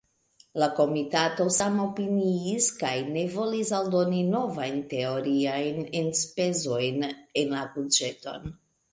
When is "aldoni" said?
3.79-4.21